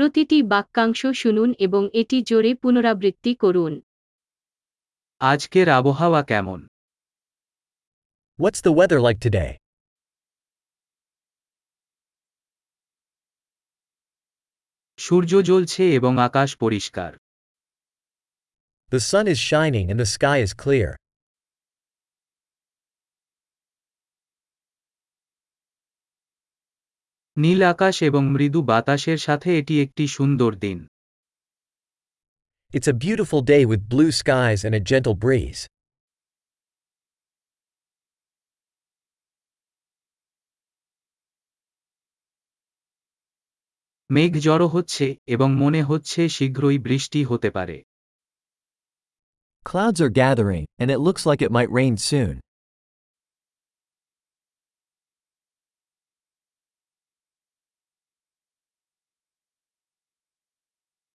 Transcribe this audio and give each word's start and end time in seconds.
প্রতিটি 0.00 0.38
বাক্যাংশ 0.42 1.00
শুনুন 1.14 1.50
এবং 1.58 1.82
এটি 1.92 2.18
জোরে 2.22 2.52
পুনরাবৃত্তি 2.54 3.32
করুন 3.34 3.72
আজকের 5.20 5.66
আবহাওয়া 5.68 6.22
কেমন 6.22 6.60
What's 8.38 8.60
the 8.60 8.72
weather 8.78 9.00
like 9.06 9.20
today? 9.26 9.52
সূর্য 14.98 15.32
জ্বলছে 15.42 15.82
এবং 15.98 16.12
আকাশ 16.18 16.50
পরিষ্কার 16.56 17.12
The 18.92 19.00
sun 19.10 19.24
is 19.34 19.40
shining 19.50 19.86
and 19.90 19.98
the 20.00 20.10
sky 20.16 20.38
is 20.46 20.52
clear. 20.64 20.90
নীল 27.40 27.60
আকাশ 27.62 27.96
এবং 28.02 28.22
মৃদু 28.28 28.60
বাতাসের 28.62 29.18
সাথে 29.18 29.48
এটি 29.58 29.74
একটি 29.82 30.04
সুন্দর 30.08 30.50
দিন 30.54 30.78
It's 32.72 32.88
a 32.94 32.96
beautiful 33.06 33.40
day 33.52 33.62
with 33.70 33.80
blue 33.88 34.12
skies 34.12 34.60
and 34.66 34.74
a 34.74 34.82
gentle 34.90 35.16
breeze. 35.24 35.60
মেঘ 44.10 44.32
জড়ো 44.38 44.66
হচ্ছে 44.68 45.06
এবং 45.26 45.48
মনে 45.54 45.80
হচ্ছে 45.82 46.20
শীঘ্রই 46.28 46.78
বৃষ্টি 46.78 47.20
হতে 47.24 47.48
পারে 47.50 47.76
Clouds 49.66 50.00
are 50.00 50.14
gathering, 50.24 50.64
and 50.80 50.88
it 50.90 51.00
looks 51.06 51.22
like 51.26 51.40
it 51.42 51.52
might 51.56 51.70
rain 51.80 51.94
soon. 52.10 52.34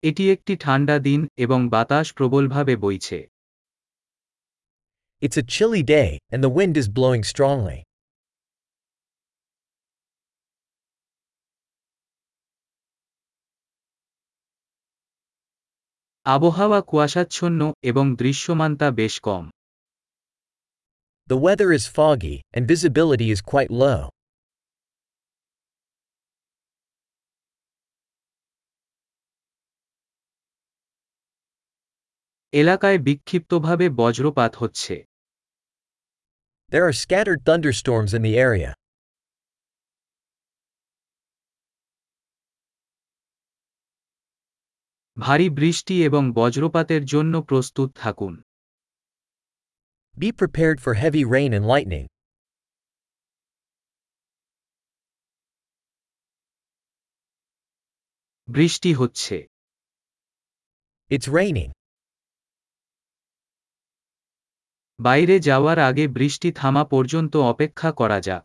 এটি 0.09 0.23
একটি 0.31 0.53
ঠান্ডা 0.55 0.95
দিন 0.99 1.21
এবং 1.35 1.59
বাতাস 1.69 2.07
প্রবলভাবে 2.13 2.75
বইছে 2.77 3.19
It's 5.21 5.37
a 5.37 5.45
chilly 5.53 5.83
day, 5.95 6.09
and 6.31 6.43
the 6.43 6.49
wind 6.49 6.75
is 6.77 6.87
blowing 6.89 7.23
strongly. 7.23 7.79
আবহাওয়া 16.25 16.79
কুয়াশাচ্ছন্ন 16.81 17.61
এবং 17.81 18.05
দৃশ্যমানতা 18.15 18.87
বেশ 18.91 19.15
কম 19.19 19.43
The 21.27 21.39
weather 21.45 21.69
is 21.77 21.85
foggy, 21.97 22.37
and 22.55 22.63
visibility 22.73 23.27
is 23.35 23.41
quite 23.53 23.71
low. 23.83 24.01
এলাকায় 32.61 32.99
বিক্ষিপ্তভাবে 33.07 33.85
বজ্রপাত 34.01 34.51
হচ্ছে 34.55 34.95
There 36.71 36.85
are 36.89 36.97
scattered 37.03 37.41
thunderstorms 37.47 38.11
in 38.17 38.21
the 38.27 38.35
area. 38.47 38.71
ভারী 45.17 45.47
বৃষ্টি 45.49 45.95
এবং 46.07 46.23
বজ্রপাতের 46.31 47.03
জন্য 47.13 47.33
প্রস্তুত 47.49 47.89
থাকুন 47.95 48.33
Be 50.15 50.29
prepared 50.41 50.77
for 50.83 50.93
heavy 51.03 51.23
rain 51.35 51.51
and 51.57 51.65
lightning. 51.73 52.05
বৃষ্টি 58.47 58.91
হচ্ছে 58.93 59.35
It's 61.11 61.27
raining. 61.39 61.71
বাইরে 64.99 65.35
যাওয়ার 65.39 65.79
আগে 65.79 66.05
বৃষ্টি 66.07 66.49
থামা 66.51 66.83
পর্যন্ত 66.83 67.33
অপেক্ষা 67.51 67.89
করা 67.91 68.19
যাক 68.21 68.43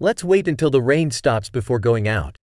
Let's 0.00 0.24
wait 0.24 0.46
until 0.48 0.70
the 0.70 0.82
rain 0.82 1.08
stops 1.10 1.48
before 1.50 1.78
going 1.78 2.08
out. 2.18 2.34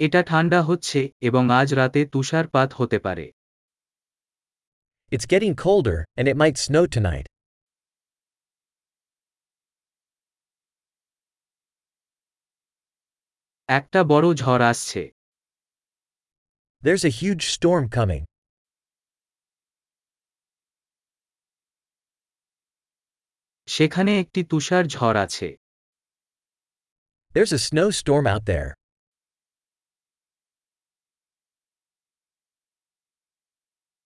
এটা 0.00 0.20
ঠান্ডা 0.22 0.60
হচ্ছে 0.62 1.00
এবং 1.20 1.42
আজ 1.50 1.68
রাতে 1.74 2.00
তুষারপাত 2.06 2.68
হতে 2.72 2.98
পারে 2.98 3.26
It's 5.12 5.26
getting 5.26 5.54
colder, 5.56 5.98
and 6.18 6.26
it 6.28 6.36
might 6.36 6.56
snow 6.66 6.84
tonight. 6.96 7.26
একটা 13.78 14.00
বড় 14.12 14.26
ঝড় 14.42 14.64
আসছে 14.72 15.02
There's 16.82 17.04
a 17.04 17.12
huge 17.20 17.44
storm 17.56 17.84
coming. 17.98 18.24
সেখানে 23.68 24.12
একটি 24.22 24.40
তুষার 24.50 24.84
ঝড় 24.94 25.18
আছে 25.24 25.48
There's 27.34 27.52
a 27.58 27.60
snowstorm 27.68 28.24
out 28.34 28.44
there. 28.50 28.70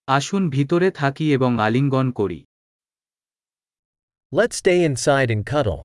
আসুন 0.08 0.42
ভিতরে 0.54 0.88
থাকি 1.00 1.26
এবং 1.36 1.50
আলিঙ্গন 1.66 2.06
করি 2.20 2.40
Let's 4.32 4.56
stay 4.62 4.78
inside 4.90 5.30
and 5.34 5.42
cuddle. 5.52 5.80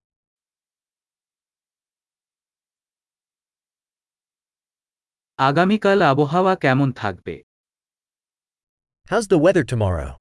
আগামীকাল 5.40 6.00
আবহাওয়া 6.02 6.54
কেমন 6.56 6.92
থাকবে? 6.92 7.36
How's 9.06 9.28
the 9.28 9.40
weather 9.46 9.66
tomorrow? 9.74 10.12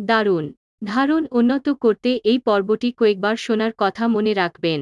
দারুণ। 0.00 0.52
ধারণ 0.84 1.26
উন্নত 1.30 1.68
করতে 1.68 2.10
এই 2.24 2.38
পর্বটি 2.38 2.92
কয়েকবার 2.92 3.36
শোনার 3.36 3.72
কথা 3.78 4.08
মনে 4.08 4.34
রাখবেন। 4.34 4.80